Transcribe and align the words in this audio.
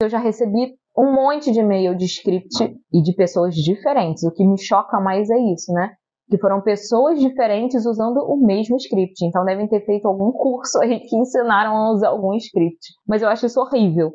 Eu 0.00 0.10
já 0.10 0.18
recebi 0.18 0.74
um 0.96 1.12
monte 1.12 1.50
de 1.50 1.60
e-mail 1.60 1.96
de 1.96 2.04
script 2.04 2.76
e 2.92 3.02
de 3.02 3.14
pessoas 3.14 3.54
diferentes. 3.54 4.22
O 4.24 4.32
que 4.32 4.44
me 4.44 4.58
choca 4.58 5.00
mais 5.00 5.30
é 5.30 5.38
isso, 5.38 5.72
né? 5.72 5.94
Que 6.28 6.38
foram 6.38 6.60
pessoas 6.60 7.18
diferentes 7.18 7.86
usando 7.86 8.18
o 8.18 8.36
mesmo 8.36 8.76
script. 8.76 9.24
Então 9.24 9.44
devem 9.44 9.66
ter 9.66 9.84
feito 9.86 10.06
algum 10.06 10.32
curso 10.32 10.78
aí 10.80 11.00
que 11.00 11.16
ensinaram 11.16 11.74
a 11.74 11.92
usar 11.92 12.08
algum 12.08 12.34
script. 12.34 12.94
Mas 13.06 13.22
eu 13.22 13.28
acho 13.28 13.46
isso 13.46 13.58
horrível. 13.58 14.12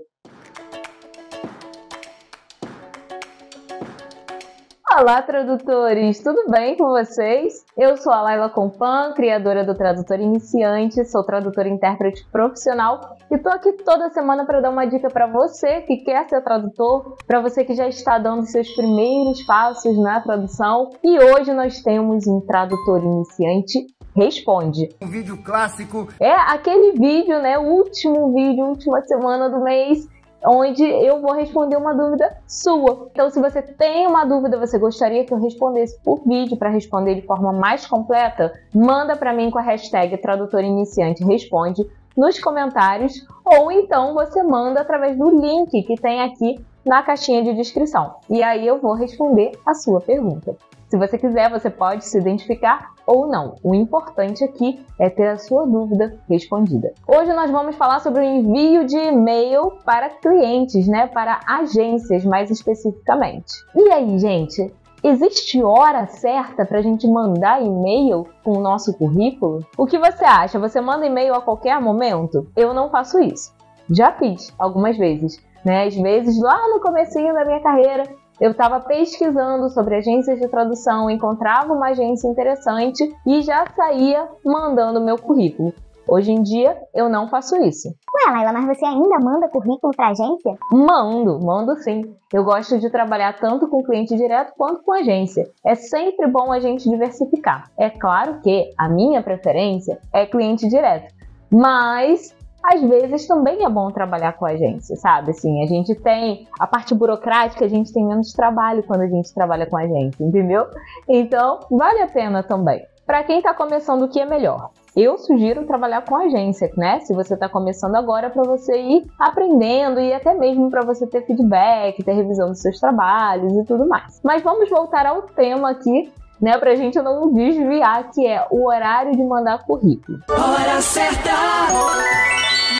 Olá, 4.93 5.21
tradutores! 5.21 6.19
Tudo 6.19 6.51
bem 6.51 6.75
com 6.75 6.89
vocês? 6.89 7.65
Eu 7.77 7.95
sou 7.95 8.11
a 8.11 8.21
Laila 8.23 8.49
Compan, 8.49 9.13
criadora 9.15 9.63
do 9.63 9.73
Tradutor 9.73 10.19
Iniciante, 10.19 11.05
sou 11.05 11.23
tradutora 11.23 11.69
e 11.69 11.71
intérprete 11.71 12.27
profissional 12.29 13.15
e 13.31 13.37
tô 13.37 13.47
aqui 13.47 13.71
toda 13.71 14.09
semana 14.09 14.45
para 14.45 14.59
dar 14.59 14.69
uma 14.69 14.85
dica 14.85 15.09
para 15.09 15.27
você 15.27 15.79
que 15.83 16.03
quer 16.03 16.27
ser 16.27 16.41
tradutor, 16.41 17.15
para 17.25 17.39
você 17.39 17.63
que 17.63 17.73
já 17.73 17.87
está 17.87 18.19
dando 18.19 18.45
seus 18.45 18.69
primeiros 18.73 19.41
passos 19.43 19.97
na 19.97 20.19
tradução. 20.19 20.89
E 21.01 21.17
hoje 21.17 21.53
nós 21.53 21.81
temos 21.81 22.27
um 22.27 22.41
Tradutor 22.41 23.01
Iniciante 23.01 23.87
Responde. 24.13 24.89
Um 25.01 25.07
vídeo 25.07 25.41
clássico. 25.41 26.09
É 26.19 26.33
aquele 26.33 26.91
vídeo, 26.99 27.41
né? 27.41 27.57
O 27.57 27.61
último 27.61 28.33
vídeo, 28.33 28.65
última 28.65 29.01
semana 29.03 29.49
do 29.49 29.63
mês 29.63 30.05
onde 30.45 30.83
eu 30.83 31.21
vou 31.21 31.33
responder 31.33 31.75
uma 31.75 31.93
dúvida 31.93 32.37
sua. 32.47 33.09
Então, 33.11 33.29
se 33.29 33.39
você 33.39 33.61
tem 33.61 34.07
uma 34.07 34.25
dúvida, 34.25 34.57
você 34.57 34.77
gostaria 34.77 35.25
que 35.25 35.33
eu 35.33 35.39
respondesse 35.39 35.99
por 36.03 36.21
vídeo 36.25 36.57
para 36.57 36.69
responder 36.69 37.15
de 37.15 37.21
forma 37.21 37.51
mais 37.53 37.85
completa, 37.85 38.51
manda 38.73 39.15
para 39.15 39.33
mim 39.33 39.51
com 39.51 39.59
a 39.59 39.61
hashtag 39.61 40.17
Tradutor 40.17 40.63
Iniciante 40.63 41.23
Responde 41.23 41.85
nos 42.15 42.39
comentários 42.39 43.25
ou 43.45 43.71
então 43.71 44.13
você 44.13 44.43
manda 44.43 44.81
através 44.81 45.17
do 45.17 45.29
link 45.29 45.83
que 45.83 45.95
tem 45.95 46.21
aqui 46.21 46.63
na 46.85 47.03
caixinha 47.03 47.43
de 47.43 47.53
descrição. 47.53 48.15
E 48.29 48.41
aí 48.43 48.65
eu 48.65 48.79
vou 48.79 48.93
responder 48.93 49.51
a 49.65 49.73
sua 49.73 50.01
pergunta. 50.01 50.55
Se 50.91 50.97
você 50.97 51.17
quiser, 51.17 51.49
você 51.49 51.69
pode 51.69 52.03
se 52.03 52.17
identificar 52.17 52.91
ou 53.07 53.25
não. 53.25 53.55
O 53.63 53.73
importante 53.73 54.43
aqui 54.43 54.85
é 54.99 55.09
ter 55.09 55.29
a 55.29 55.37
sua 55.37 55.65
dúvida 55.65 56.19
respondida. 56.29 56.91
Hoje 57.07 57.31
nós 57.31 57.49
vamos 57.49 57.77
falar 57.77 58.01
sobre 58.01 58.19
o 58.19 58.23
envio 58.25 58.83
de 58.85 58.97
e-mail 58.97 59.71
para 59.85 60.09
clientes, 60.09 60.89
né? 60.89 61.07
Para 61.07 61.39
agências 61.47 62.25
mais 62.25 62.51
especificamente. 62.51 63.53
E 63.73 63.89
aí, 63.89 64.19
gente? 64.19 64.69
Existe 65.01 65.63
hora 65.63 66.07
certa 66.07 66.65
para 66.65 66.79
a 66.79 66.81
gente 66.83 67.07
mandar 67.07 67.63
e-mail 67.63 68.27
com 68.43 68.57
o 68.57 68.61
nosso 68.61 68.93
currículo? 68.97 69.65
O 69.77 69.85
que 69.85 69.97
você 69.97 70.25
acha? 70.25 70.59
Você 70.59 70.81
manda 70.81 71.05
e-mail 71.05 71.33
a 71.33 71.41
qualquer 71.41 71.79
momento? 71.79 72.51
Eu 72.53 72.73
não 72.73 72.89
faço 72.89 73.17
isso. 73.17 73.53
Já 73.89 74.11
fiz 74.11 74.53
algumas 74.59 74.97
vezes, 74.97 75.41
né? 75.63 75.85
Às 75.85 75.95
vezes 75.95 76.37
lá 76.41 76.67
no 76.67 76.81
comecinho 76.81 77.33
da 77.33 77.45
minha 77.45 77.61
carreira, 77.61 78.03
eu 78.41 78.51
estava 78.51 78.79
pesquisando 78.79 79.69
sobre 79.69 79.97
agências 79.97 80.39
de 80.39 80.47
tradução, 80.47 81.11
encontrava 81.11 81.71
uma 81.71 81.89
agência 81.89 82.27
interessante 82.27 83.07
e 83.25 83.43
já 83.43 83.63
saía 83.75 84.27
mandando 84.43 84.99
meu 84.99 85.15
currículo. 85.15 85.71
Hoje 86.07 86.31
em 86.31 86.41
dia, 86.41 86.75
eu 86.93 87.07
não 87.07 87.29
faço 87.29 87.55
isso. 87.57 87.87
Ué, 87.87 88.31
Laila, 88.33 88.51
mas 88.51 88.75
você 88.75 88.83
ainda 88.83 89.19
manda 89.19 89.47
currículo 89.47 89.93
para 89.95 90.09
agência? 90.09 90.57
Mando, 90.71 91.39
mando 91.39 91.75
sim. 91.77 92.01
Eu 92.33 92.43
gosto 92.43 92.79
de 92.79 92.89
trabalhar 92.89 93.39
tanto 93.39 93.67
com 93.69 93.83
cliente 93.83 94.17
direto 94.17 94.53
quanto 94.57 94.83
com 94.83 94.91
agência. 94.91 95.47
É 95.63 95.75
sempre 95.75 96.27
bom 96.27 96.51
a 96.51 96.59
gente 96.59 96.89
diversificar. 96.89 97.69
É 97.77 97.91
claro 97.91 98.41
que 98.41 98.73
a 98.75 98.89
minha 98.89 99.21
preferência 99.21 99.99
é 100.11 100.25
cliente 100.25 100.67
direto, 100.67 101.13
mas 101.51 102.35
às 102.63 102.81
vezes 102.81 103.27
também 103.27 103.63
é 103.63 103.69
bom 103.69 103.89
trabalhar 103.91 104.33
com 104.33 104.45
a 104.45 104.51
agência, 104.51 104.95
sabe? 104.95 105.31
Assim, 105.31 105.63
a 105.63 105.67
gente 105.67 105.95
tem 105.95 106.47
a 106.59 106.67
parte 106.67 106.93
burocrática, 106.93 107.65
a 107.65 107.69
gente 107.69 107.91
tem 107.91 108.05
menos 108.05 108.33
trabalho 108.33 108.83
quando 108.83 109.01
a 109.01 109.07
gente 109.07 109.33
trabalha 109.33 109.65
com 109.65 109.77
a 109.77 109.81
agência, 109.81 110.23
entendeu? 110.23 110.67
Então, 111.07 111.59
vale 111.71 112.01
a 112.01 112.07
pena 112.07 112.43
também. 112.43 112.85
Para 113.05 113.23
quem 113.23 113.39
está 113.39 113.53
começando, 113.53 114.03
o 114.03 114.07
que 114.07 114.19
é 114.19 114.25
melhor? 114.25 114.69
Eu 114.95 115.17
sugiro 115.17 115.65
trabalhar 115.65 116.03
com 116.03 116.15
agência, 116.15 116.69
né? 116.77 116.99
Se 116.99 117.13
você 117.13 117.33
está 117.33 117.47
começando 117.47 117.95
agora, 117.95 118.29
para 118.29 118.43
você 118.43 118.77
ir 118.77 119.07
aprendendo 119.17 119.99
e 119.99 120.13
até 120.13 120.33
mesmo 120.33 120.69
para 120.69 120.85
você 120.85 121.07
ter 121.07 121.25
feedback, 121.25 122.03
ter 122.03 122.13
revisão 122.13 122.49
dos 122.49 122.61
seus 122.61 122.79
trabalhos 122.79 123.53
e 123.53 123.63
tudo 123.65 123.87
mais. 123.87 124.19
Mas 124.23 124.41
vamos 124.41 124.69
voltar 124.69 125.05
ao 125.05 125.23
tema 125.23 125.71
aqui 125.71 126.11
né, 126.41 126.57
pra 126.57 126.75
gente 126.75 126.99
não 127.01 127.31
desviar, 127.31 128.11
que 128.11 128.25
é 128.25 128.45
o 128.49 128.67
horário 128.67 129.11
de 129.11 129.23
mandar 129.23 129.63
currículo. 129.63 130.19
Hora 130.29 130.81
certa! 130.81 131.31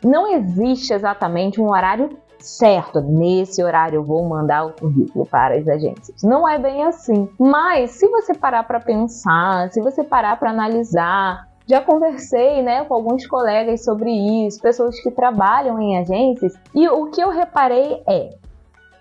Não 0.03 0.27
existe 0.27 0.93
exatamente 0.93 1.61
um 1.61 1.69
horário 1.69 2.17
certo, 2.39 3.01
nesse 3.01 3.63
horário 3.63 3.97
eu 3.97 4.03
vou 4.03 4.27
mandar 4.27 4.65
o 4.65 4.73
currículo 4.73 5.25
para 5.27 5.55
as 5.55 5.67
agências. 5.67 6.23
Não 6.23 6.47
é 6.47 6.57
bem 6.57 6.83
assim. 6.83 7.29
Mas 7.39 7.91
se 7.91 8.07
você 8.07 8.33
parar 8.33 8.63
para 8.63 8.79
pensar, 8.79 9.71
se 9.71 9.79
você 9.79 10.03
parar 10.03 10.39
para 10.39 10.49
analisar, 10.49 11.47
já 11.67 11.79
conversei, 11.79 12.63
né, 12.63 12.83
com 12.85 12.95
alguns 12.95 13.27
colegas 13.27 13.83
sobre 13.83 14.11
isso, 14.45 14.59
pessoas 14.59 14.99
que 15.01 15.11
trabalham 15.11 15.79
em 15.79 15.99
agências, 15.99 16.53
e 16.73 16.87
o 16.89 17.11
que 17.11 17.21
eu 17.21 17.29
reparei 17.29 18.01
é 18.07 18.29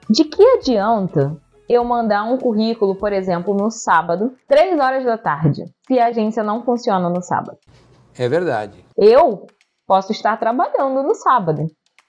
de 0.08 0.24
que 0.24 0.42
adianta 0.42 1.34
eu 1.68 1.84
mandar 1.84 2.24
um 2.24 2.36
currículo, 2.36 2.94
por 2.94 3.12
exemplo, 3.12 3.54
no 3.54 3.70
sábado, 3.70 4.34
3 4.48 4.78
horas 4.78 5.04
da 5.04 5.16
tarde, 5.16 5.64
se 5.86 5.98
a 5.98 6.08
agência 6.08 6.42
não 6.42 6.62
funciona 6.62 7.08
no 7.08 7.22
sábado? 7.22 7.56
É 8.18 8.28
verdade. 8.28 8.84
Eu 8.96 9.46
posso 9.90 10.12
estar 10.12 10.38
trabalhando 10.38 11.02
no 11.02 11.16
sábado, 11.16 11.66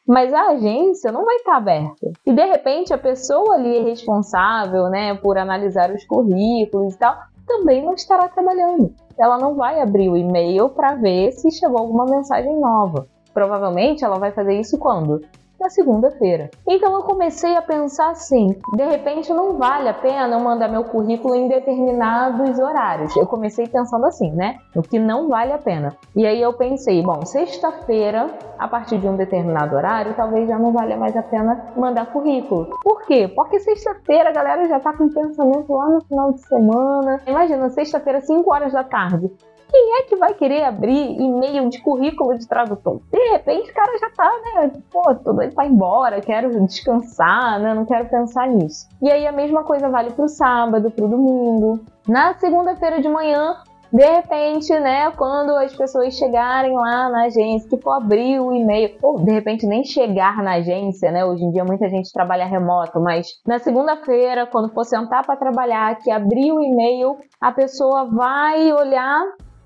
mas 0.08 0.32
a 0.32 0.50
agência 0.52 1.12
não 1.12 1.26
vai 1.26 1.38
estar 1.38 1.56
aberta. 1.56 2.12
E 2.24 2.32
de 2.32 2.46
repente 2.46 2.94
a 2.94 2.98
pessoa 2.98 3.56
ali 3.56 3.82
responsável, 3.82 4.88
né, 4.88 5.16
por 5.16 5.36
analisar 5.36 5.90
os 5.90 6.06
currículos 6.06 6.94
e 6.94 6.98
tal, 7.00 7.18
também 7.48 7.84
não 7.84 7.96
estará 7.96 8.30
trabalhando. 8.30 8.94
Ela 9.18 9.40
não 9.40 9.56
vai 9.56 9.82
abrir 9.82 10.10
o 10.10 10.16
e-mail 10.16 10.70
para 10.70 10.94
ver 10.94 11.32
se 11.32 11.50
chegou 11.50 11.80
alguma 11.80 12.06
mensagem 12.06 12.56
nova. 12.60 13.08
Provavelmente 13.34 14.06
ela 14.06 14.20
vai 14.20 14.32
fazer 14.32 14.60
isso 14.60 14.78
quando? 14.78 15.20
Na 15.62 15.70
segunda-feira. 15.70 16.50
Então 16.68 16.94
eu 16.96 17.04
comecei 17.04 17.56
a 17.56 17.62
pensar 17.62 18.10
assim: 18.10 18.56
de 18.76 18.84
repente 18.84 19.32
não 19.32 19.58
vale 19.58 19.88
a 19.88 19.94
pena 19.94 20.36
eu 20.36 20.40
mandar 20.40 20.68
meu 20.68 20.84
currículo 20.84 21.36
em 21.36 21.48
determinados 21.48 22.60
horários. 22.60 23.16
Eu 23.16 23.28
comecei 23.28 23.68
pensando 23.68 24.06
assim, 24.06 24.32
né? 24.32 24.58
O 24.76 24.82
que 24.82 24.98
não 24.98 25.30
vale 25.30 25.54
a 25.54 25.58
pena. 25.58 25.96
E 26.16 26.26
aí 26.26 26.42
eu 26.42 26.54
pensei: 26.54 27.02
bom, 27.04 27.24
sexta-feira, 27.26 28.30
a 28.58 28.68
partir 28.68 28.98
de 28.98 29.08
um 29.08 29.16
determinado 29.16 29.76
horário, 29.76 30.16
talvez 30.16 30.50
já 30.50 30.58
não 30.58 30.74
valha 30.74 30.98
mais 30.98 31.16
a 31.16 31.24
pena 31.24 31.72
mandar 31.78 32.08
currículo. 32.08 32.78
Por 32.84 33.06
quê? 33.06 33.32
Porque 33.34 33.60
sexta-feira 33.60 34.30
a 34.30 34.34
galera 34.34 34.68
já 34.68 34.80
tá 34.80 34.94
com 34.94 35.08
pensamento 35.10 35.72
lá 35.72 35.90
no 35.90 36.02
final 36.02 36.34
de 36.34 36.42
semana. 36.42 37.22
Imagina, 37.28 37.70
sexta-feira, 37.70 38.22
5 38.22 38.52
horas 38.52 38.74
da 38.74 38.84
tarde 38.84 39.32
quem 39.72 40.00
é 40.00 40.04
que 40.04 40.16
vai 40.18 40.34
querer 40.34 40.64
abrir 40.64 41.20
e-mail 41.20 41.70
de 41.70 41.82
currículo 41.82 42.38
de 42.38 42.48
tradutor? 42.48 43.02
De 43.12 43.20
repente 43.32 43.72
o 43.72 43.74
cara 43.74 43.98
já 43.98 44.10
tá, 44.10 44.32
né? 44.44 44.72
Pô, 44.92 45.16
tô 45.16 45.34
doido 45.34 45.56
pra 45.56 45.66
ir 45.66 45.72
embora, 45.72 46.22
quero 46.22 46.66
descansar, 46.66 47.60
né? 47.60 47.74
Não 47.74 47.86
quero 47.86 48.10
pensar 48.10 48.48
nisso. 48.48 48.88
E 49.02 49.10
aí 49.10 49.26
a 49.26 49.32
mesma 49.32 49.64
coisa 49.64 49.90
vale 49.90 50.12
pro 50.12 50.28
sábado, 50.28 50.92
pro 50.92 51.08
domingo. 51.08 51.80
Na 52.08 52.34
segunda-feira 52.34 53.02
de 53.02 53.08
manhã, 53.08 53.56
de 53.94 54.06
repente, 54.06 54.72
né, 54.80 55.12
quando 55.12 55.52
as 55.58 55.76
pessoas 55.76 56.14
chegarem 56.14 56.74
lá 56.74 57.10
na 57.10 57.26
agência, 57.26 57.70
que 57.70 57.82
for 57.82 57.92
abrir 57.92 58.40
o 58.40 58.54
e-mail, 58.54 58.98
ou 59.02 59.20
de 59.20 59.32
repente 59.32 59.68
nem 59.68 59.84
chegar 59.84 60.42
na 60.42 60.56
agência, 60.56 61.12
né? 61.12 61.26
Hoje 61.26 61.44
em 61.44 61.52
dia 61.52 61.66
muita 61.66 61.90
gente 61.90 62.12
trabalha 62.14 62.46
remoto, 62.46 63.02
mas 63.02 63.28
na 63.46 63.60
segunda-feira, 63.60 64.48
quando 64.48 64.74
for 64.74 64.86
sentar 64.86 65.26
para 65.26 65.36
trabalhar, 65.36 65.98
que 65.98 66.10
abrir 66.10 66.54
o 66.54 66.62
e-mail, 66.62 67.18
a 67.40 67.52
pessoa 67.52 68.06
vai 68.06 68.72
olhar 68.72 69.24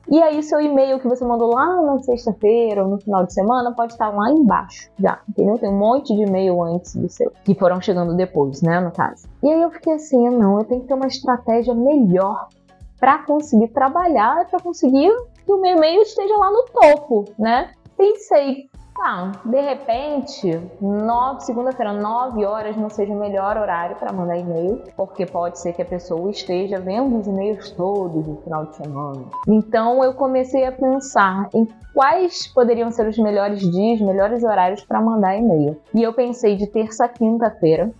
e 0.07 0.21
aí, 0.21 0.41
seu 0.43 0.61
e-mail 0.61 0.99
que 0.99 1.07
você 1.07 1.25
mandou 1.25 1.53
lá 1.53 1.81
na 1.81 1.99
sexta-feira 1.99 2.83
ou 2.83 2.89
no 2.89 2.99
final 2.99 3.25
de 3.25 3.33
semana 3.33 3.73
pode 3.73 3.93
estar 3.93 4.09
lá 4.09 4.31
embaixo 4.31 4.89
já, 4.99 5.19
entendeu? 5.27 5.57
Tem 5.57 5.69
um 5.69 5.77
monte 5.77 6.15
de 6.15 6.23
e-mail 6.23 6.61
antes 6.63 6.95
do 6.95 7.09
seu, 7.09 7.31
que 7.43 7.55
foram 7.55 7.81
chegando 7.81 8.15
depois, 8.15 8.61
né, 8.61 8.79
no 8.79 8.91
caso. 8.91 9.27
E 9.41 9.49
aí 9.49 9.61
eu 9.61 9.71
fiquei 9.71 9.93
assim, 9.93 10.29
não, 10.29 10.59
eu 10.59 10.63
tenho 10.65 10.81
que 10.81 10.87
ter 10.87 10.93
uma 10.93 11.07
estratégia 11.07 11.73
melhor 11.73 12.49
para 12.99 13.19
conseguir 13.19 13.69
trabalhar, 13.69 14.47
para 14.49 14.59
conseguir 14.59 15.11
que 15.45 15.51
o 15.51 15.59
meu 15.59 15.75
e-mail 15.75 16.01
esteja 16.01 16.35
lá 16.37 16.51
no 16.51 16.65
topo, 16.65 17.25
né? 17.37 17.71
Pensei, 17.97 18.69
Tá, 18.95 19.33
de 19.43 19.59
repente, 19.59 20.57
segunda-feira, 21.39 21.91
9 21.91 22.45
horas 22.45 22.77
não 22.77 22.89
seja 22.89 23.13
o 23.13 23.19
melhor 23.19 23.57
horário 23.57 23.97
para 23.97 24.13
mandar 24.13 24.37
e-mail, 24.37 24.81
porque 24.95 25.25
pode 25.25 25.59
ser 25.59 25.73
que 25.73 25.81
a 25.81 25.85
pessoa 25.85 26.31
esteja 26.31 26.79
vendo 26.79 27.19
os 27.19 27.27
e-mails 27.27 27.71
todos 27.71 28.25
no 28.25 28.37
final 28.37 28.65
de 28.65 28.75
semana. 28.77 29.25
Então 29.47 30.01
eu 30.01 30.13
comecei 30.13 30.65
a 30.65 30.71
pensar 30.71 31.49
em 31.53 31.67
quais 31.93 32.47
poderiam 32.47 32.89
ser 32.89 33.05
os 33.07 33.17
melhores 33.17 33.59
dias, 33.59 33.99
melhores 33.99 34.43
horários 34.43 34.83
para 34.85 35.01
mandar 35.01 35.35
e-mail. 35.35 35.77
E 35.93 36.01
eu 36.01 36.13
pensei 36.13 36.55
de 36.55 36.65
terça 36.65 37.05
a 37.05 37.09
quinta-feira. 37.09 37.91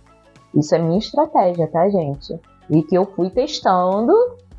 Isso 0.54 0.74
é 0.74 0.78
minha 0.78 0.98
estratégia, 0.98 1.68
tá, 1.68 1.88
gente? 1.90 2.40
E 2.70 2.82
que 2.82 2.96
eu 2.96 3.04
fui 3.04 3.28
testando 3.28 4.14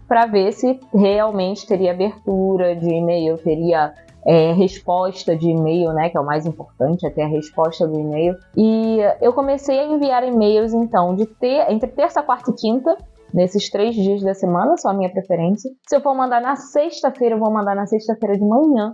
para 0.08 0.28
ver 0.28 0.54
se 0.54 0.80
realmente 0.94 1.68
teria 1.68 1.92
abertura 1.92 2.76
de 2.76 2.88
e-mail, 2.88 3.38
teria 3.40 3.94
é, 4.28 4.52
resposta 4.52 5.36
de 5.38 5.50
e-mail, 5.50 5.94
né? 5.94 6.10
Que 6.10 6.18
é 6.18 6.20
o 6.20 6.26
mais 6.26 6.46
importante, 6.46 7.08
é 7.08 7.10
ter 7.10 7.22
a 7.22 7.28
resposta 7.28 7.88
do 7.88 7.98
e-mail. 7.98 8.36
E 8.58 9.00
eu 9.22 9.32
comecei 9.32 9.80
a 9.80 9.86
enviar 9.86 10.28
e-mails, 10.28 10.74
então, 10.74 11.16
de 11.16 11.26
ter 11.26 11.72
entre 11.72 11.90
terça, 11.90 12.22
quarta 12.22 12.52
e 12.52 12.54
quinta, 12.54 12.98
nesses 13.34 13.70
três 13.70 13.96
dias 13.96 14.22
da 14.22 14.34
semana, 14.34 14.76
só 14.78 14.90
a 14.90 14.94
minha 14.94 15.10
preferência. 15.10 15.72
Se 15.88 15.96
eu 15.96 16.02
for 16.02 16.14
mandar 16.14 16.42
na 16.42 16.56
sexta-feira, 16.56 17.36
eu 17.36 17.40
vou 17.40 17.52
mandar 17.52 17.76
na 17.76 17.86
sexta-feira 17.86 18.36
de 18.38 18.44
manhã. 18.44 18.92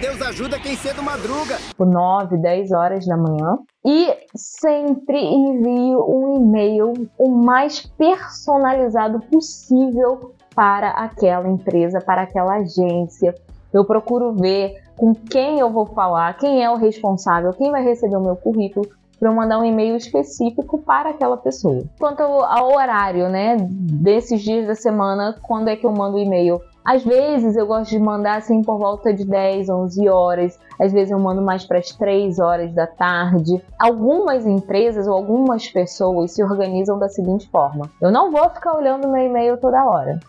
Deus 0.00 0.20
ajuda 0.22 0.58
quem 0.58 0.76
cedo 0.76 1.02
madruga. 1.02 1.56
Por 1.76 1.86
9, 1.86 2.36
10 2.38 2.72
horas 2.72 3.06
da 3.06 3.16
manhã. 3.16 3.58
E 3.84 4.14
sempre 4.34 5.18
envio 5.18 6.04
um 6.08 6.36
e-mail 6.36 6.92
o 7.18 7.28
mais 7.30 7.86
personalizado 7.98 9.20
possível 9.30 10.34
para 10.54 10.90
aquela 10.90 11.48
empresa, 11.48 12.00
para 12.00 12.22
aquela 12.22 12.56
agência. 12.56 13.34
Eu 13.74 13.84
procuro 13.84 14.32
ver 14.32 14.84
com 14.96 15.12
quem 15.12 15.58
eu 15.58 15.68
vou 15.68 15.84
falar, 15.84 16.38
quem 16.38 16.62
é 16.62 16.70
o 16.70 16.76
responsável, 16.76 17.52
quem 17.52 17.72
vai 17.72 17.82
receber 17.82 18.16
o 18.16 18.22
meu 18.22 18.36
currículo, 18.36 18.88
para 19.18 19.28
eu 19.28 19.34
mandar 19.34 19.58
um 19.58 19.64
e-mail 19.64 19.96
específico 19.96 20.78
para 20.78 21.10
aquela 21.10 21.36
pessoa. 21.36 21.82
Quanto 21.98 22.22
ao, 22.22 22.74
horário, 22.74 23.28
né, 23.28 23.56
desses 23.58 24.42
dias 24.42 24.66
da 24.66 24.76
semana, 24.76 25.36
quando 25.42 25.68
é 25.68 25.76
que 25.76 25.84
eu 25.84 25.90
mando 25.90 26.16
o 26.16 26.20
e-mail? 26.20 26.60
Às 26.84 27.02
vezes 27.02 27.56
eu 27.56 27.66
gosto 27.66 27.90
de 27.90 27.98
mandar 27.98 28.36
assim 28.36 28.62
por 28.62 28.78
volta 28.78 29.12
de 29.12 29.24
10, 29.24 29.70
11 29.70 30.08
horas. 30.08 30.60
Às 30.78 30.92
vezes 30.92 31.10
eu 31.10 31.18
mando 31.18 31.40
mais 31.40 31.64
para 31.64 31.78
as 31.78 31.88
3 31.88 32.38
horas 32.38 32.74
da 32.74 32.86
tarde. 32.86 33.60
Algumas 33.78 34.46
empresas 34.46 35.06
ou 35.08 35.14
algumas 35.14 35.66
pessoas 35.66 36.32
se 36.32 36.42
organizam 36.42 36.98
da 36.98 37.08
seguinte 37.08 37.48
forma: 37.48 37.90
eu 38.02 38.12
não 38.12 38.30
vou 38.30 38.50
ficar 38.50 38.76
olhando 38.76 39.08
meu 39.08 39.24
e-mail 39.24 39.56
toda 39.56 39.82
hora. 39.86 40.20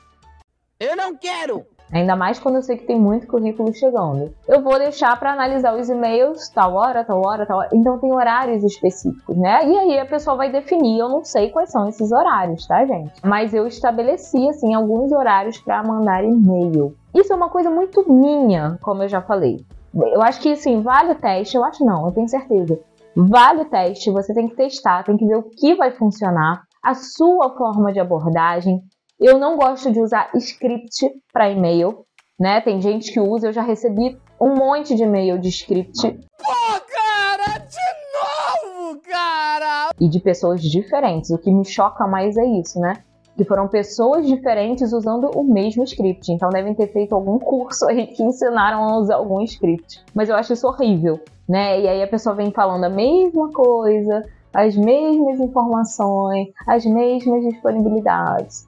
Eu 0.79 0.95
não 0.95 1.17
quero! 1.17 1.65
Ainda 1.91 2.15
mais 2.15 2.39
quando 2.39 2.55
eu 2.55 2.61
sei 2.61 2.77
que 2.77 2.85
tem 2.85 2.99
muito 2.99 3.27
currículo 3.27 3.73
chegando. 3.73 4.33
Eu 4.47 4.61
vou 4.61 4.77
deixar 4.77 5.17
para 5.19 5.31
analisar 5.31 5.75
os 5.75 5.89
e-mails 5.89 6.49
tal 6.49 6.73
hora, 6.73 7.03
tal 7.03 7.21
hora, 7.25 7.45
tal 7.45 7.59
hora. 7.59 7.69
Então 7.73 7.99
tem 7.99 8.11
horários 8.11 8.63
específicos, 8.63 9.37
né? 9.37 9.67
E 9.67 9.77
aí 9.77 9.99
a 9.99 10.05
pessoa 10.05 10.35
vai 10.35 10.51
definir. 10.51 10.99
Eu 10.99 11.09
não 11.09 11.23
sei 11.23 11.49
quais 11.51 11.71
são 11.71 11.87
esses 11.87 12.11
horários, 12.11 12.65
tá, 12.65 12.85
gente? 12.85 13.13
Mas 13.23 13.53
eu 13.53 13.67
estabeleci, 13.67 14.49
assim, 14.49 14.73
alguns 14.73 15.11
horários 15.11 15.57
para 15.59 15.83
mandar 15.83 16.23
e-mail. 16.23 16.95
Isso 17.13 17.31
é 17.31 17.35
uma 17.35 17.49
coisa 17.49 17.69
muito 17.69 18.11
minha, 18.11 18.77
como 18.81 19.03
eu 19.03 19.09
já 19.09 19.21
falei. 19.21 19.63
Eu 19.93 20.21
acho 20.21 20.41
que, 20.41 20.51
assim, 20.51 20.81
vale 20.81 21.11
o 21.11 21.15
teste. 21.15 21.55
Eu 21.55 21.63
acho 21.63 21.85
não, 21.85 22.07
eu 22.07 22.11
tenho 22.11 22.27
certeza. 22.27 22.79
Vale 23.15 23.61
o 23.61 23.69
teste, 23.69 24.11
você 24.11 24.33
tem 24.33 24.49
que 24.49 24.57
testar, 24.57 25.03
tem 25.03 25.15
que 25.15 25.25
ver 25.25 25.37
o 25.37 25.43
que 25.43 25.73
vai 25.75 25.91
funcionar, 25.91 26.63
a 26.83 26.93
sua 26.93 27.55
forma 27.55 27.93
de 27.93 27.99
abordagem, 28.01 28.81
eu 29.19 29.39
não 29.39 29.57
gosto 29.57 29.91
de 29.91 30.01
usar 30.01 30.29
script 30.35 31.09
para 31.31 31.49
e-mail, 31.49 32.05
né? 32.39 32.59
Tem 32.61 32.81
gente 32.81 33.11
que 33.11 33.19
usa, 33.19 33.47
eu 33.47 33.53
já 33.53 33.61
recebi 33.61 34.17
um 34.39 34.53
monte 34.55 34.95
de 34.95 35.03
e-mail 35.03 35.39
de 35.39 35.49
script. 35.49 36.01
Pô, 36.37 36.53
cara, 36.87 37.59
de 37.59 38.73
novo, 38.83 38.99
cara! 39.01 39.89
E 39.99 40.09
de 40.09 40.19
pessoas 40.19 40.61
diferentes. 40.61 41.29
O 41.31 41.37
que 41.37 41.51
me 41.51 41.63
choca 41.63 42.05
mais 42.05 42.35
é 42.35 42.45
isso, 42.45 42.79
né? 42.79 42.93
Que 43.37 43.45
foram 43.45 43.67
pessoas 43.67 44.25
diferentes 44.27 44.91
usando 44.93 45.29
o 45.35 45.43
mesmo 45.43 45.83
script. 45.83 46.31
Então 46.31 46.49
devem 46.49 46.73
ter 46.73 46.91
feito 46.91 47.15
algum 47.15 47.39
curso 47.39 47.85
aí 47.87 48.07
que 48.07 48.23
ensinaram 48.23 48.83
a 48.83 48.97
usar 48.97 49.15
algum 49.15 49.41
script. 49.41 50.03
Mas 50.13 50.29
eu 50.29 50.35
acho 50.35 50.53
isso 50.53 50.67
horrível, 50.67 51.21
né? 51.47 51.79
E 51.79 51.87
aí 51.87 52.03
a 52.03 52.07
pessoa 52.07 52.35
vem 52.35 52.51
falando 52.51 52.83
a 52.83 52.89
mesma 52.89 53.49
coisa, 53.51 54.23
as 54.53 54.75
mesmas 54.75 55.39
informações, 55.41 56.47
as 56.65 56.85
mesmas 56.85 57.43
disponibilidades. 57.43 58.65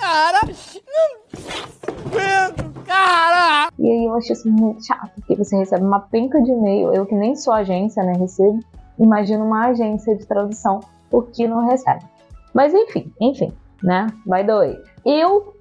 Cara! 0.00 0.40
Pedro, 2.10 2.72
cara! 2.84 3.70
E 3.78 3.90
aí 3.90 4.04
eu 4.04 4.14
acho 4.14 4.32
isso 4.32 4.50
muito 4.50 4.84
chato, 4.84 5.10
porque 5.16 5.36
você 5.36 5.56
recebe 5.56 5.84
uma 5.84 6.00
penca 6.00 6.40
de 6.42 6.50
e-mail, 6.50 6.92
eu 6.92 7.06
que 7.06 7.14
nem 7.14 7.34
sou 7.34 7.52
agência, 7.52 8.02
né, 8.02 8.12
recebo, 8.18 8.60
imagino 8.98 9.44
uma 9.44 9.66
agência 9.66 10.16
de 10.16 10.26
tradução, 10.26 10.80
o 11.10 11.22
que 11.22 11.46
não 11.46 11.66
recebe. 11.66 12.04
Mas 12.54 12.72
enfim, 12.74 13.12
enfim, 13.20 13.52
né, 13.82 14.06
vai 14.26 14.44
doer. 14.44 14.82
Eu 15.04 15.54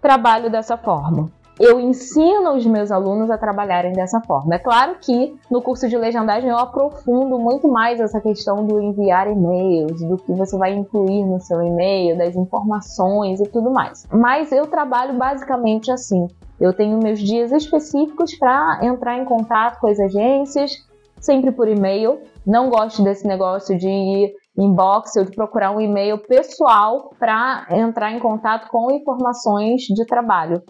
trabalho 0.00 0.50
dessa 0.50 0.76
forma 0.76 1.30
eu 1.60 1.78
ensino 1.78 2.54
os 2.54 2.64
meus 2.64 2.90
alunos 2.90 3.30
a 3.30 3.36
trabalharem 3.36 3.92
dessa 3.92 4.18
forma. 4.22 4.54
É 4.54 4.58
claro 4.58 4.96
que 4.98 5.38
no 5.50 5.60
curso 5.60 5.86
de 5.90 5.96
legendagem 5.98 6.48
eu 6.48 6.56
aprofundo 6.56 7.38
muito 7.38 7.68
mais 7.68 8.00
essa 8.00 8.18
questão 8.18 8.66
do 8.66 8.80
enviar 8.80 9.30
e-mails, 9.30 10.00
do 10.00 10.16
que 10.16 10.32
você 10.32 10.56
vai 10.56 10.72
incluir 10.72 11.22
no 11.22 11.38
seu 11.38 11.60
e-mail, 11.60 12.16
das 12.16 12.34
informações 12.34 13.40
e 13.40 13.44
tudo 13.44 13.70
mais. 13.70 14.06
Mas 14.10 14.50
eu 14.52 14.66
trabalho 14.68 15.18
basicamente 15.18 15.92
assim. 15.92 16.26
Eu 16.58 16.72
tenho 16.72 16.98
meus 16.98 17.20
dias 17.20 17.52
específicos 17.52 18.34
para 18.38 18.80
entrar 18.82 19.18
em 19.18 19.26
contato 19.26 19.80
com 19.80 19.88
as 19.88 20.00
agências, 20.00 20.72
sempre 21.20 21.52
por 21.52 21.68
e-mail. 21.68 22.20
Não 22.46 22.70
gosto 22.70 23.02
desse 23.02 23.26
negócio 23.26 23.76
de 23.76 23.86
ir 23.86 24.32
inbox 24.56 25.14
ou 25.16 25.24
de 25.24 25.32
procurar 25.32 25.72
um 25.72 25.80
e-mail 25.80 26.16
pessoal 26.26 27.10
para 27.18 27.66
entrar 27.70 28.12
em 28.12 28.18
contato 28.18 28.66
com 28.70 28.90
informações 28.90 29.82
de 29.82 30.06
trabalho 30.06 30.62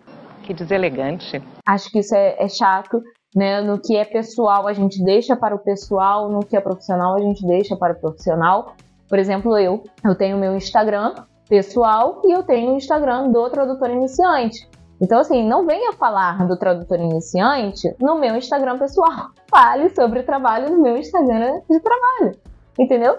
que 0.50 0.54
deselegante. 0.54 1.40
Acho 1.64 1.90
que 1.90 2.00
isso 2.00 2.14
é, 2.14 2.36
é 2.38 2.48
chato. 2.48 3.00
Né? 3.34 3.60
No 3.60 3.80
que 3.80 3.96
é 3.96 4.04
pessoal, 4.04 4.66
a 4.66 4.72
gente 4.72 5.02
deixa 5.04 5.36
para 5.36 5.54
o 5.54 5.58
pessoal, 5.58 6.28
no 6.28 6.40
que 6.40 6.56
é 6.56 6.60
profissional, 6.60 7.14
a 7.14 7.20
gente 7.20 7.46
deixa 7.46 7.76
para 7.76 7.92
o 7.92 8.00
profissional. 8.00 8.74
Por 9.08 9.18
exemplo, 9.18 9.56
eu, 9.56 9.84
eu 10.04 10.14
tenho 10.16 10.36
meu 10.36 10.56
Instagram 10.56 11.14
pessoal 11.48 12.20
e 12.24 12.32
eu 12.32 12.42
tenho 12.42 12.72
o 12.72 12.76
Instagram 12.76 13.30
do 13.30 13.48
tradutor 13.50 13.90
iniciante. 13.90 14.68
Então, 15.00 15.20
assim, 15.20 15.46
não 15.46 15.64
venha 15.64 15.92
falar 15.92 16.46
do 16.46 16.56
tradutor 16.56 16.98
iniciante 16.98 17.94
no 18.00 18.18
meu 18.18 18.36
Instagram 18.36 18.76
pessoal. 18.76 19.30
Fale 19.48 19.88
sobre 19.90 20.20
o 20.20 20.26
trabalho 20.26 20.70
no 20.70 20.82
meu 20.82 20.96
Instagram 20.96 21.60
de 21.70 21.80
trabalho. 21.80 22.36
Entendeu? 22.78 23.16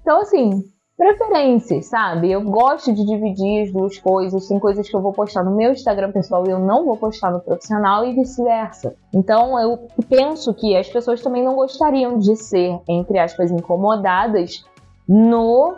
Então, 0.00 0.20
assim, 0.20 0.62
preferências, 0.98 1.86
sabe? 1.86 2.32
Eu 2.32 2.42
gosto 2.42 2.92
de 2.92 3.06
dividir 3.06 3.62
as 3.62 3.72
duas 3.72 3.96
coisas. 3.98 4.48
Tem 4.48 4.58
coisas 4.58 4.90
que 4.90 4.96
eu 4.96 5.00
vou 5.00 5.12
postar 5.12 5.44
no 5.44 5.54
meu 5.54 5.70
Instagram 5.70 6.10
pessoal 6.10 6.44
e 6.44 6.50
eu 6.50 6.58
não 6.58 6.84
vou 6.84 6.96
postar 6.96 7.30
no 7.30 7.38
profissional 7.38 8.04
e 8.04 8.12
vice-versa. 8.12 8.96
Então 9.14 9.56
eu 9.60 9.78
penso 10.08 10.52
que 10.52 10.76
as 10.76 10.88
pessoas 10.88 11.22
também 11.22 11.44
não 11.44 11.54
gostariam 11.54 12.18
de 12.18 12.34
ser, 12.34 12.80
entre 12.88 13.16
aspas, 13.16 13.52
incomodadas 13.52 14.64
no 15.06 15.76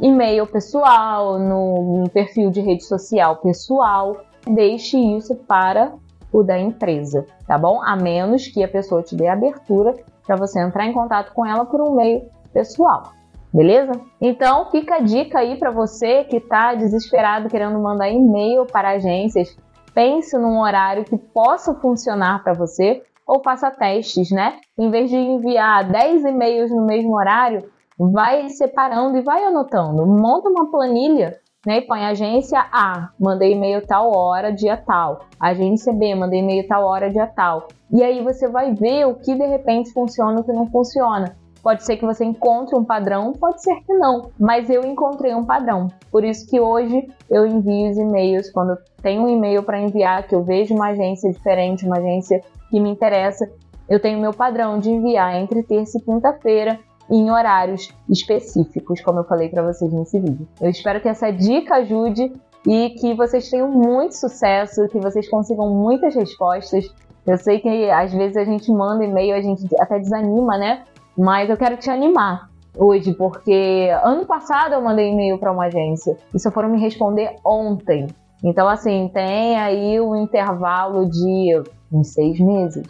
e-mail 0.00 0.46
pessoal, 0.46 1.36
no, 1.36 2.04
perfil 2.10 2.48
de 2.52 2.60
rede 2.60 2.84
social 2.84 3.38
pessoal. 3.38 4.18
Deixe 4.46 4.96
isso 4.96 5.34
para 5.34 5.92
o 6.32 6.44
da 6.44 6.56
empresa, 6.56 7.26
tá 7.44 7.58
bom? 7.58 7.82
A 7.82 7.96
menos 7.96 8.46
que 8.46 8.62
a 8.62 8.68
pessoa 8.68 9.02
te 9.02 9.16
dê 9.16 9.26
abertura 9.26 9.96
para 10.24 10.36
você 10.36 10.60
entrar 10.60 10.86
em 10.86 10.92
contato 10.92 11.32
com 11.34 11.44
ela 11.44 11.64
por 11.64 11.80
um 11.80 11.96
meio 11.96 12.22
pessoal 12.52 13.19
beleza? 13.52 13.92
Então 14.20 14.70
fica 14.70 14.96
a 14.96 15.00
dica 15.00 15.38
aí 15.38 15.56
para 15.58 15.70
você 15.70 16.24
que 16.24 16.36
está 16.36 16.74
desesperado 16.74 17.48
querendo 17.48 17.78
mandar 17.78 18.10
e-mail 18.10 18.66
para 18.66 18.90
agências. 18.90 19.56
Pense 19.94 20.36
num 20.38 20.60
horário 20.60 21.04
que 21.04 21.16
possa 21.16 21.74
funcionar 21.74 22.42
para 22.42 22.52
você 22.52 23.02
ou 23.26 23.42
faça 23.42 23.70
testes, 23.70 24.30
né? 24.30 24.58
Em 24.78 24.90
vez 24.90 25.10
de 25.10 25.16
enviar 25.16 25.84
10 25.84 26.24
e-mails 26.24 26.70
no 26.70 26.84
mesmo 26.84 27.14
horário, 27.16 27.68
vai 27.98 28.48
separando 28.48 29.18
e 29.18 29.22
vai 29.22 29.44
anotando. 29.44 30.06
Monta 30.06 30.48
uma 30.48 30.70
planilha 30.70 31.38
né, 31.66 31.78
e 31.78 31.82
põe 31.82 32.04
agência 32.04 32.58
A, 32.72 33.10
mandei 33.20 33.52
e-mail 33.52 33.86
tal 33.86 34.10
hora, 34.16 34.52
dia 34.52 34.76
tal. 34.76 35.26
Agência 35.38 35.92
B, 35.92 36.14
mandei 36.14 36.40
e-mail 36.40 36.66
tal 36.66 36.84
hora, 36.84 37.10
dia 37.10 37.26
tal. 37.26 37.68
E 37.92 38.02
aí 38.02 38.22
você 38.22 38.48
vai 38.48 38.72
ver 38.74 39.06
o 39.06 39.14
que 39.14 39.34
de 39.34 39.46
repente 39.46 39.92
funciona 39.92 40.38
e 40.38 40.40
o 40.40 40.44
que 40.44 40.52
não 40.52 40.66
funciona. 40.70 41.36
Pode 41.62 41.84
ser 41.84 41.96
que 41.96 42.06
você 42.06 42.24
encontre 42.24 42.74
um 42.74 42.84
padrão, 42.84 43.32
pode 43.32 43.62
ser 43.62 43.74
que 43.82 43.92
não, 43.94 44.30
mas 44.38 44.70
eu 44.70 44.82
encontrei 44.84 45.34
um 45.34 45.44
padrão. 45.44 45.88
Por 46.10 46.24
isso 46.24 46.48
que 46.48 46.58
hoje 46.58 47.06
eu 47.30 47.46
envio 47.46 47.90
os 47.90 47.98
e-mails 47.98 48.50
quando 48.50 48.78
tenho 49.02 49.22
um 49.22 49.28
e-mail 49.28 49.62
para 49.62 49.80
enviar 49.80 50.26
que 50.26 50.34
eu 50.34 50.42
vejo 50.42 50.74
uma 50.74 50.88
agência 50.88 51.30
diferente, 51.30 51.84
uma 51.84 51.98
agência 51.98 52.42
que 52.70 52.80
me 52.80 52.90
interessa, 52.90 53.50
eu 53.88 54.00
tenho 54.00 54.20
meu 54.20 54.32
padrão 54.32 54.78
de 54.78 54.88
enviar 54.88 55.34
entre 55.34 55.62
terça 55.64 55.98
e 55.98 56.00
quinta-feira 56.00 56.78
em 57.10 57.28
horários 57.30 57.92
específicos, 58.08 59.00
como 59.00 59.18
eu 59.18 59.24
falei 59.24 59.48
para 59.48 59.62
vocês 59.62 59.92
nesse 59.92 60.18
vídeo. 60.20 60.46
Eu 60.60 60.70
espero 60.70 61.00
que 61.00 61.08
essa 61.08 61.30
dica 61.32 61.74
ajude 61.76 62.32
e 62.66 62.90
que 62.90 63.14
vocês 63.14 63.50
tenham 63.50 63.68
muito 63.68 64.12
sucesso, 64.12 64.88
que 64.88 65.00
vocês 65.00 65.28
consigam 65.28 65.74
muitas 65.74 66.14
respostas. 66.14 66.94
Eu 67.26 67.36
sei 67.36 67.58
que 67.58 67.90
às 67.90 68.12
vezes 68.12 68.36
a 68.36 68.44
gente 68.44 68.70
manda 68.70 69.04
e-mail, 69.04 69.34
a 69.34 69.42
gente 69.42 69.66
até 69.80 69.98
desanima, 69.98 70.56
né? 70.56 70.84
Mas 71.16 71.50
eu 71.50 71.56
quero 71.56 71.76
te 71.76 71.90
animar 71.90 72.50
hoje, 72.76 73.12
porque 73.14 73.90
ano 74.02 74.24
passado 74.26 74.74
eu 74.74 74.82
mandei 74.82 75.10
e-mail 75.10 75.38
para 75.38 75.52
uma 75.52 75.66
agência 75.66 76.16
e 76.34 76.38
só 76.38 76.50
foram 76.50 76.68
me 76.68 76.80
responder 76.80 77.36
ontem. 77.44 78.06
Então, 78.42 78.68
assim, 78.68 79.10
tem 79.12 79.58
aí 79.58 80.00
um 80.00 80.16
intervalo 80.16 81.08
de 81.08 81.62
uns 81.92 82.12
seis 82.12 82.40
meses, 82.40 82.86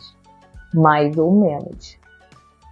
mais 0.72 1.16
ou 1.18 1.32
menos. 1.32 1.98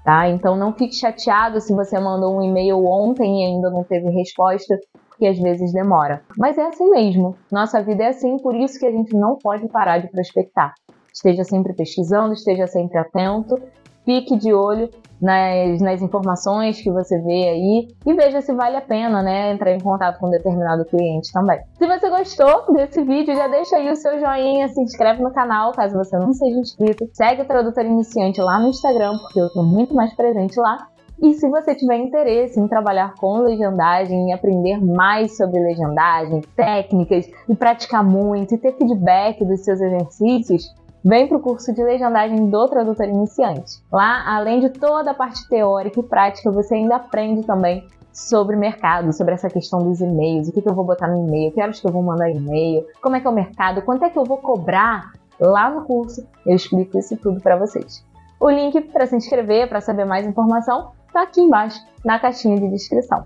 Tá? 0.04 0.28
Então, 0.28 0.56
não 0.56 0.72
fique 0.72 0.94
chateado 0.94 1.60
se 1.60 1.74
você 1.74 1.98
mandou 1.98 2.38
um 2.38 2.42
e-mail 2.42 2.84
ontem 2.86 3.42
e 3.42 3.46
ainda 3.46 3.68
não 3.68 3.82
teve 3.82 4.08
resposta, 4.10 4.78
porque 5.08 5.26
às 5.26 5.38
vezes 5.38 5.72
demora. 5.72 6.22
Mas 6.36 6.56
é 6.56 6.66
assim 6.66 6.88
mesmo. 6.88 7.34
Nossa 7.50 7.82
vida 7.82 8.04
é 8.04 8.08
assim, 8.08 8.38
por 8.38 8.54
isso 8.54 8.78
que 8.78 8.86
a 8.86 8.92
gente 8.92 9.14
não 9.14 9.36
pode 9.36 9.68
parar 9.68 9.98
de 9.98 10.08
prospectar. 10.08 10.72
esteja 11.12 11.42
sempre 11.42 11.74
pesquisando, 11.74 12.32
esteja 12.32 12.68
sempre 12.68 12.96
atento, 12.96 13.60
fique 14.08 14.38
de 14.38 14.54
olho 14.54 14.88
nas, 15.20 15.82
nas 15.82 16.00
informações 16.00 16.80
que 16.80 16.90
você 16.90 17.20
vê 17.20 17.48
aí 17.50 17.88
e 18.06 18.14
veja 18.14 18.40
se 18.40 18.54
vale 18.54 18.76
a 18.76 18.80
pena, 18.80 19.22
né, 19.22 19.52
entrar 19.52 19.72
em 19.72 19.80
contato 19.80 20.18
com 20.18 20.28
um 20.28 20.30
determinado 20.30 20.86
cliente 20.86 21.30
também. 21.30 21.60
Se 21.76 21.86
você 21.86 22.08
gostou 22.08 22.72
desse 22.72 23.02
vídeo, 23.02 23.34
já 23.34 23.48
deixa 23.48 23.76
aí 23.76 23.90
o 23.90 23.96
seu 23.96 24.18
joinha, 24.18 24.68
se 24.68 24.80
inscreve 24.80 25.22
no 25.22 25.30
canal 25.30 25.72
caso 25.72 25.94
você 25.94 26.16
não 26.16 26.32
seja 26.32 26.58
inscrito, 26.58 27.06
segue 27.12 27.42
o 27.42 27.44
Tradutor 27.44 27.84
Iniciante 27.84 28.40
lá 28.40 28.58
no 28.58 28.68
Instagram, 28.68 29.18
porque 29.18 29.40
eu 29.40 29.48
estou 29.48 29.62
muito 29.62 29.94
mais 29.94 30.14
presente 30.14 30.58
lá. 30.58 30.88
E 31.20 31.34
se 31.34 31.48
você 31.50 31.74
tiver 31.74 31.96
interesse 31.96 32.60
em 32.60 32.68
trabalhar 32.68 33.12
com 33.16 33.40
legendagem 33.40 34.28
e 34.28 34.32
aprender 34.32 34.78
mais 34.80 35.36
sobre 35.36 35.58
legendagem, 35.58 36.40
técnicas 36.54 37.28
e 37.48 37.56
praticar 37.56 38.04
muito 38.04 38.54
e 38.54 38.58
ter 38.58 38.72
feedback 38.76 39.44
dos 39.44 39.64
seus 39.64 39.80
exercícios, 39.80 40.72
vem 41.04 41.26
para 41.26 41.36
o 41.36 41.40
curso 41.40 41.72
de 41.72 41.82
legendagem 41.82 42.50
do 42.50 42.68
tradutor 42.68 43.06
iniciante. 43.06 43.82
Lá, 43.92 44.24
além 44.26 44.60
de 44.60 44.70
toda 44.70 45.10
a 45.10 45.14
parte 45.14 45.48
teórica 45.48 46.00
e 46.00 46.02
prática, 46.02 46.50
você 46.50 46.74
ainda 46.74 46.96
aprende 46.96 47.46
também 47.46 47.86
sobre 48.12 48.56
mercado, 48.56 49.12
sobre 49.12 49.34
essa 49.34 49.48
questão 49.48 49.78
dos 49.80 50.00
e-mails, 50.00 50.48
o 50.48 50.52
que, 50.52 50.60
que 50.60 50.68
eu 50.68 50.74
vou 50.74 50.84
botar 50.84 51.06
no 51.06 51.26
e-mail, 51.26 51.52
que 51.52 51.62
horas 51.62 51.80
que 51.80 51.86
eu 51.86 51.92
vou 51.92 52.02
mandar 52.02 52.28
e-mail, 52.30 52.84
como 53.00 53.16
é 53.16 53.20
que 53.20 53.26
é 53.26 53.30
o 53.30 53.34
mercado, 53.34 53.82
quanto 53.82 54.04
é 54.04 54.10
que 54.10 54.18
eu 54.18 54.24
vou 54.24 54.38
cobrar 54.38 55.12
lá 55.38 55.70
no 55.70 55.84
curso. 55.84 56.26
Eu 56.44 56.56
explico 56.56 56.98
isso 56.98 57.16
tudo 57.16 57.40
para 57.40 57.56
vocês. 57.56 58.04
O 58.40 58.50
link 58.50 58.80
para 58.80 59.06
se 59.06 59.16
inscrever, 59.16 59.68
para 59.68 59.80
saber 59.80 60.04
mais 60.04 60.26
informação, 60.26 60.92
está 61.06 61.22
aqui 61.22 61.40
embaixo 61.40 61.80
na 62.04 62.18
caixinha 62.18 62.58
de 62.58 62.68
descrição. 62.68 63.24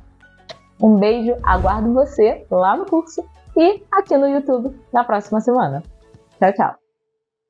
Um 0.81 0.97
beijo, 0.97 1.37
aguardo 1.45 1.93
você 1.93 2.47
lá 2.51 2.77
no 2.77 2.87
curso 2.87 3.25
e 3.57 3.83
aqui 3.93 4.17
no 4.17 4.27
YouTube 4.27 4.75
na 4.93 5.05
próxima 5.05 5.41
semana. 5.41 5.83
Tchau, 6.39 6.53
tchau! 6.53 6.82